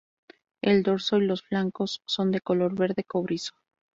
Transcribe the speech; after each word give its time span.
El 0.63 0.81
dorso 0.81 1.17
y 1.19 1.25
los 1.27 1.43
flancos 1.43 2.01
son 2.07 2.31
de 2.31 2.41
color 2.41 2.73
verde 2.75 3.03
cobrizo. 3.03 3.53